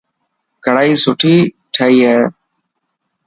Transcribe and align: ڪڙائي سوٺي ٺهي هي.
ڪڙائي 0.63 0.91
سوٺي 1.03 1.35
ٺهي 1.73 1.97
هي. 2.09 2.17